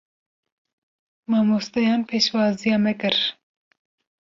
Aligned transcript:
Mamosteyan 1.29 2.01
pêşwaziya 2.09 2.77
me 2.83 2.93
kir. 3.01 3.17